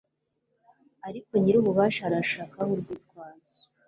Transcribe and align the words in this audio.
ariko 1.07 1.31
nyir'ububasha 1.39 2.01
aranshakaho 2.05 2.69
urwitwazo 2.75 3.57